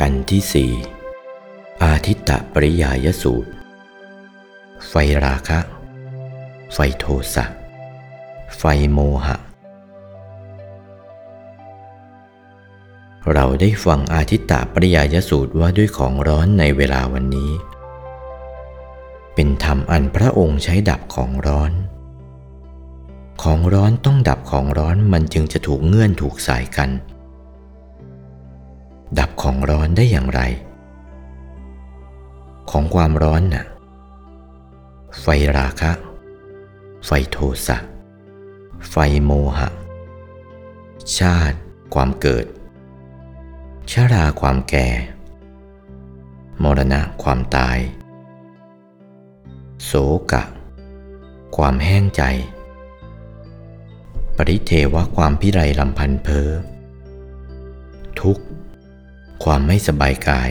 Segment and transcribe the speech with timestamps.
[0.00, 0.72] กันที่สี่
[1.84, 3.50] อาทิตตปริยายสูตร
[4.88, 4.94] ไฟ
[5.24, 5.58] ราคะ
[6.72, 7.44] ไฟโทสะ
[8.56, 8.62] ไฟ
[8.92, 9.36] โมหะ
[13.32, 17.50] เราได้ฟังอาทิตตปริยายสูตรว่าด้วยของร้อนในเวลาวันนี้
[19.34, 21.72] เป็นธรรมอันพระองค์ใช้ดับของร้อน
[23.42, 26.90] ของร้อนต้องดับของร้อนมันจึงจะถูกเงื่อนถูกสายกัน
[29.18, 30.40] ดับของร้อนได้อย่างไร
[32.70, 33.66] ของความร้อนน่ะ
[35.20, 35.92] ไฟราคะ
[37.06, 37.78] ไฟโทสะ
[38.90, 39.68] ไฟโมหะ
[41.18, 41.58] ชาติ
[41.94, 42.46] ความเกิด
[43.90, 44.88] ชาราความแก่
[46.62, 47.78] มรณะความตาย
[49.84, 49.92] โส
[50.32, 50.44] กะ
[51.56, 52.22] ความแห้งใจ
[54.36, 56.48] ปริเทวะความพิไรลำพันเพอ
[59.56, 60.50] ความไม่สบายกาย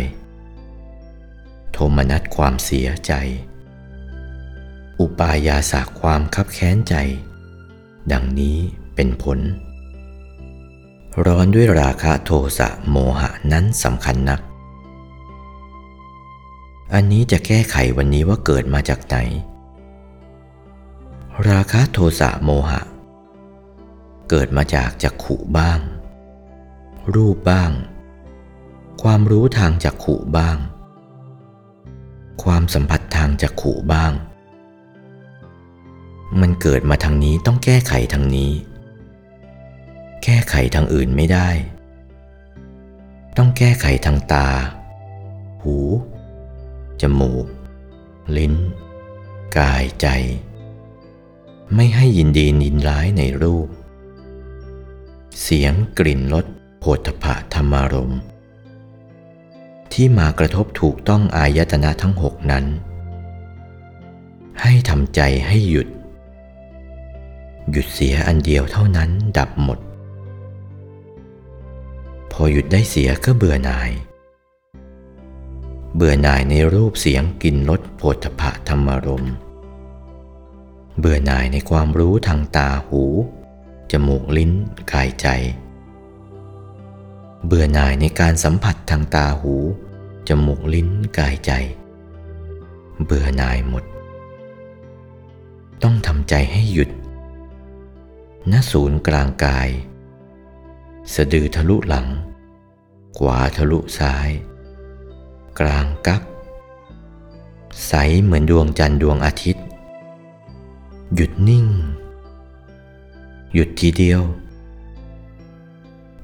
[1.72, 3.14] โทมนัสความเสียใจ
[5.00, 6.96] อุปายาสาความคับแค้นใจ
[8.12, 8.58] ดังนี้
[8.96, 9.40] เป็นผล
[11.26, 14.42] ร้อนด้วยราคะโทสะโมหะนั้นสำคัญนัก
[16.94, 19.16] อันนี้จะแก้ไขวันนี้ว่าเกิดมาจากไหน
[21.50, 22.82] ราคะโทสะโมหะ
[24.30, 25.80] เกิดมาจากจักขุบ้าง
[27.16, 27.72] รูปบ้าง
[29.08, 30.58] ความรู้ทางจักขุบ้าง
[32.44, 34.14] ความสัมผัสทางจักขุบ้าง
[36.42, 38.52] มันเกิดมาทางนี้ต้องแก้ไขทางนี้
[40.24, 41.50] แก้ไขทางอื่นไม่ได้
[43.38, 44.48] ต้องแก้ไขทางตา
[45.64, 45.78] หู
[47.02, 47.46] จมูก
[48.38, 48.54] ลิ้น
[49.58, 50.08] กายใจ
[51.76, 53.68] ไม่ให้ยินดียินร้ายในรูป
[55.42, 56.46] เสียงกลิ่นรส
[56.80, 58.22] โผฏฐะธรรมารมณ์
[59.94, 62.66] ที่มากระทบถูกต้องอายตนะทั้งหกนั้น
[64.62, 65.88] ให้ทำใจให้หยุด
[67.72, 69.80] หยุดเสียอันเดียวเท่านั้นดับหมด
[72.32, 73.92] พอหยุดได้เสียก็เบื่อหน่าย
[75.96, 79.26] เบื่อหน่ายในรูปเสียงกลิ่นรสโผฏฐะธรรมรม
[81.00, 83.04] เบื่อหน่ายในความรู้ทางตาหู
[83.92, 84.52] จมูกลิ้น
[84.92, 85.28] กายใจ
[87.48, 89.56] เบื่อหน่ายในการสัมผัสทางตาหู
[90.28, 91.52] จมูกลิ้นกายใจ
[93.04, 93.84] เบื่อหน่ายหมด
[95.84, 96.90] ต้องทำใจให้หยุด
[98.52, 99.70] ณศูนย์กลางกาย
[101.14, 102.08] สะดือทะลุหลัง
[103.18, 104.30] ขวาทะลุซ้าย
[105.60, 106.22] กลางกัก
[107.88, 109.66] ใสเหมือนดวงจันทร์ดวงอาทิตย์
[111.16, 111.68] หยุดนิ่ง
[113.54, 114.22] หยุดทีเดียว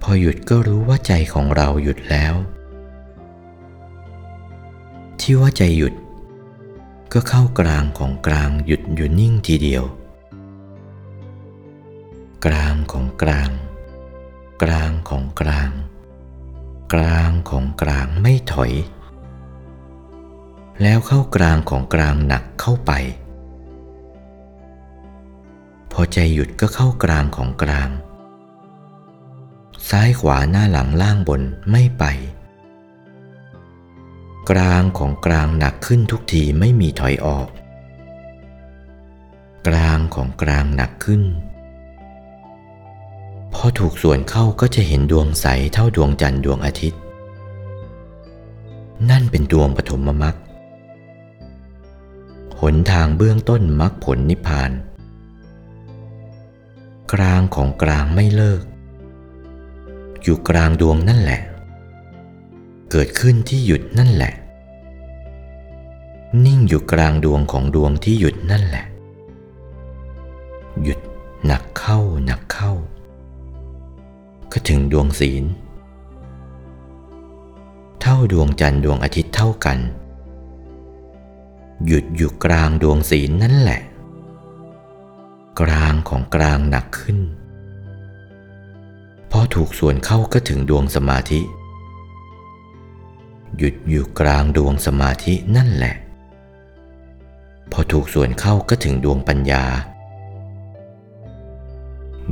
[0.01, 2.35] พอหยุดก็รู้ว่าใจของเราหยุดแล้ว
[5.31, 5.93] ที่ว่าใจหยุด
[7.13, 9.83] ก็เข้ากลางของกลางหยุดอยู่นิ่งทีเดียว
[12.45, 13.49] กลางของกลาง
[14.63, 15.71] กลางของกลาง
[16.93, 18.71] กลางของกลางไม่ถอย
[20.81, 22.91] แล้วเข้ากลางของกลางหนักเข้าไป
[25.91, 27.89] พอใจหยุดก็เข้ากลางของกลาง
[29.89, 31.41] ซ้ายขวาหน้าหลังล่างบน
[31.71, 32.05] ไม่ไป
[34.51, 37.47] กลางของกลางหนักขึ้นทุกทีไม่มีถอยออก
[39.67, 41.21] กลางของกลางหนักขึ้น
[43.53, 47.01] พอถูกส่วนเข้าก็จะเห็นดวงใสเท่าดวงจันทร์ดวงอาทิตย์
[49.09, 50.35] นั่นเป็นดวงปฐมมรรค
[52.59, 54.71] หนทางเบื้องต้นมรรคผลนิพพาน
[57.13, 58.61] กลางของกลางไม่เลิก
[60.23, 61.41] อยู่กลางดวงนั่นแหละ
[62.91, 64.33] เกิดขึ้นที่หยุดนั่นแหละ
[66.45, 68.85] นิ่งอยู่กลางดวงของดวงที่หยุดนั่นแหละ
[70.83, 70.99] หยุด
[71.45, 72.71] หนักเข้าหนักเข้า
[74.51, 75.43] ก็ถึงดวงศีล
[78.01, 79.77] เท่าดวงจันทร์ดวงอาทิตย์เท่ากัน
[81.85, 83.81] หยุดอยู่กลางดวงศีลนั่นแหละ
[85.59, 87.19] กลางของกลางหนักขึ้น
[89.31, 91.41] พอถูกส่วนเข้าก็ถึงดวงสมาธิ
[93.57, 95.95] หยุดอยู่กลางดวงสมาธินั่นแหละ
[97.71, 99.63] พอถูกส่วนเข้าก็ถึงดวงปัญญา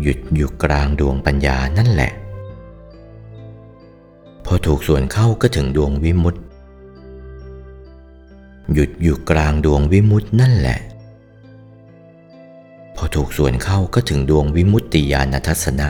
[0.01, 2.11] หยุดอยู่กลางดวงปัญญานั่นแหละ
[4.45, 6.41] พอถูกส่วนเข้าก็ถึงดวงวิมุตติ
[8.73, 10.79] หยุดอยู่กลางดวงวิมุตตินั่นแหละ
[12.95, 15.87] พอถูกส่วนเข้าก็ถึงดวงวิมุตติญาณทัศนะ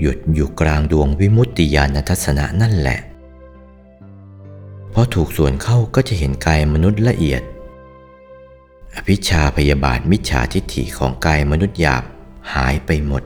[0.00, 2.98] หยุดอยู่กลางดวงวิมุตติญาณทัศนะนั่นแหละ
[4.92, 7.42] พอถูกส่วนเข้าก็จะเห็นกายมนุษย์ละเอียด
[8.94, 12.04] อภิชาพยาบาทมิจฉาทิฏฐิของกายมนุษย์หยาบ
[12.54, 13.22] หายไปหมด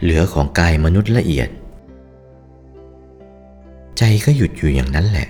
[0.00, 1.48] เหลือของกายมนุษย์ละเอียด
[3.98, 5.28] ใจก็หยุดอยู่อย่างนั้นแหละ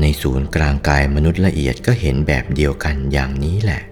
[0.00, 3.82] ในศูนย์กลางกายมนุษย์ละเอียดก็เห็นแบบเดียวกันอย่างนี้แหละ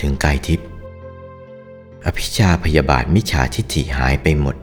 [0.00, 0.68] ถึงกายทิพย์
[2.06, 4.56] อภิชาพยาบาทมิจฉาทิฏฐิหายไปหมด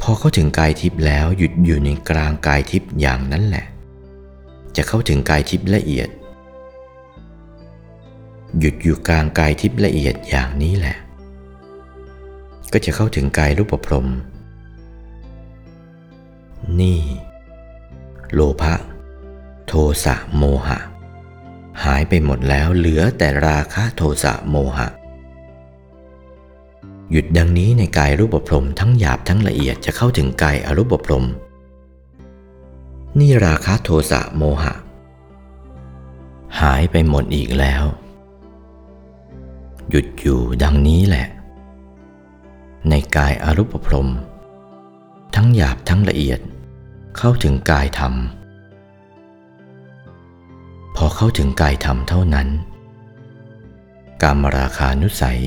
[0.00, 3.66] พอเข้าถึงกายทิพย์แล้วหยุดอยู่ในกลางกายทิพย์อย่างนั้นแหละ
[4.76, 6.08] จะเข้าถึงกายทิพย์ละเอียด
[8.58, 10.96] หยุดอยู่กลางกายทิพย์ละเอียดอย่างนี้แหละ
[12.72, 14.08] ก็จะเข้าถึงกายรูปพรม
[16.80, 17.00] นี่
[18.32, 18.74] โลภะ
[19.66, 19.72] โท
[20.04, 20.78] สะโมหะ
[21.84, 24.88] หายไปหมดแล้วเหลือแต่ราคะโทสะโมหะ
[27.10, 31.26] หยุดดังนี้ในกายรูปพรมทั้งหยาบทั้งละเอียดจะเข้าถึงกายอรูปพรม
[33.18, 34.74] นี่ราคะโทสะโมหะ
[36.60, 37.84] หายไปหมดอีกแล้ว
[39.90, 41.26] หยุดอยู่ดังนี้แหละ
[42.88, 44.08] ในกายอรูปพรม
[45.36, 46.40] ทั้งหยาบทั้งละเอียด
[47.18, 48.14] เข้าถึงกายธรรม
[50.96, 52.48] พอเข้าถึงกายธรรมเท่านั้น
[54.22, 55.40] กามราคานุสัย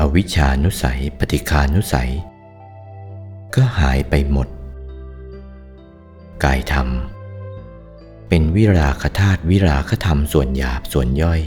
[0.00, 2.12] อวิชชานุสัย ปฏิคานุสัย
[3.54, 4.48] ก็หายไปหมด
[6.44, 6.88] กายธรรม
[8.28, 11.40] เป็นวิราคธาตุวิราคธรรมส่วนหยาบส่วนย่อย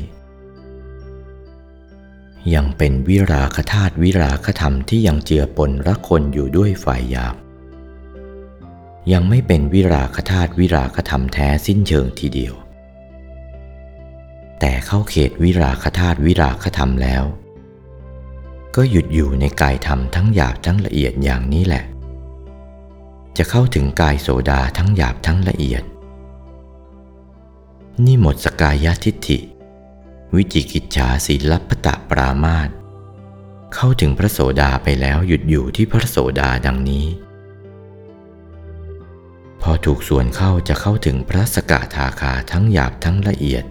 [2.53, 7.35] ยังเป็นวิราคธาตุวิราคธรรมที่ยังเจือปนรักคนอยู่ด้วยฝ่ายหยาบ
[9.11, 12.53] ยังไม่เป็นวิราคธาตุวิราคธรรมแท้สิ้นเชิงทีเดียว
[14.59, 17.25] แต่เข้าเขตวิราคธาตุวิราคธรรมแล้ว
[18.75, 21.83] ก็หยุดอยู่ในกายธรรมทั้งหยาบทั้งละเอียดอย่างนี้แหละ
[23.37, 25.83] จะเข้าถึงกายโสดาทั้งหยาบทั้งละเอียด
[28.05, 29.39] นี่หมดสกายทิฏฐิ
[30.35, 32.69] วิจิกิจฉาศีลปตะปรามาต
[33.75, 37.05] เข้าถึงพระโสดาไปแล้วหยุดอยู่ที่พระโสดาดังนี้
[39.61, 43.63] พอถูกส่วนเข้าจะเข้าถึงพระสกทาคาทั้งหยาบทั้งละเอียด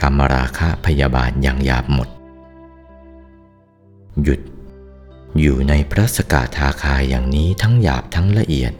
[0.00, 2.08] กรรมราคะพยาบาทอย่างหยาบหมด
[4.22, 4.40] หยุด
[5.40, 8.72] อยู่ในพระสกทาคายอย่างนี้ทั้งหยาบทั้งละเอียด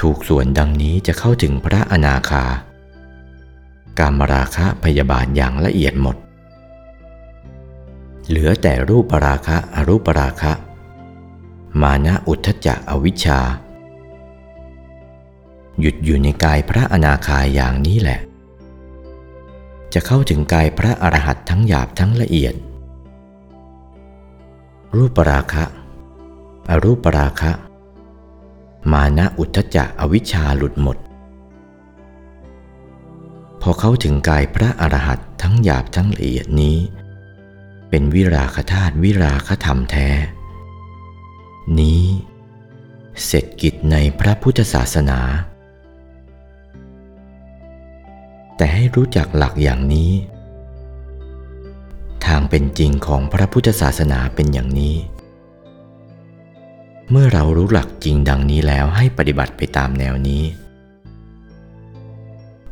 [0.00, 2.44] ถูกส่วนดังนี้จะเข้าถึงพระอนาคา
[3.98, 6.16] การมราคะพยาบาทอย่างละเอียดหมด
[8.28, 10.52] เหลือแต่รูปราคะอรูปราคะ
[11.82, 13.40] มานะอุทธจักอวิชชา
[15.80, 18.20] หยุดอยู่ในกายพระอนาคาอย่างนี้แหละ
[19.94, 22.54] จะเข้าถึงกายพระอรหัตทั้งหยาบทั้งละเอียด
[24.96, 25.64] รูปราคะ
[26.70, 27.50] อรูปราคะ
[28.92, 30.96] มานะอุทธจักอวิชชาหลุดหมด
[33.60, 36.78] พอเขาถึงกายพระอรหันต์ทั้งหยาบทั้งละเอียดนี้
[37.88, 40.08] เป็นวิราคธาตุวิราคธรรมแท้
[41.78, 42.04] นี้
[43.24, 45.20] เสร็จกิจในพระพุทธศาสนา
[48.56, 54.96] แต่ให้รู้จักหลักอย่างนี้างเป็นจริงของพระพุทธศาสนาเป็นอย่างนี้
[57.10, 60.42] เมื่อเรารู้หลักจริงดังนี้แล้วให้ปฏิบัติไปตามแนวนี้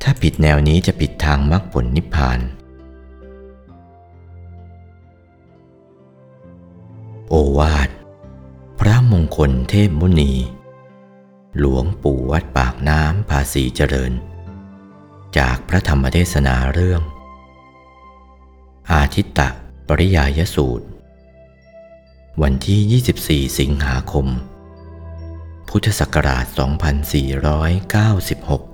[0.03, 2.41] ถ้าผิดแนวนี้จะผิดทางมรรคผลนิพพาน
[7.29, 7.89] โอวาท
[8.81, 10.33] พระมงคลเทพมุนี
[11.59, 14.13] หลวงปู่วัดปากน้ำภาษีเจริญ
[15.39, 17.03] จากพระธรรมเทศนาเรื่อง
[18.93, 19.49] อาทิตตะ
[19.89, 20.87] ปริยายสูตร
[22.43, 24.27] วันที่ 24 สิงหาคม
[25.69, 26.47] พุทธศักราช
[28.69, 28.74] 2496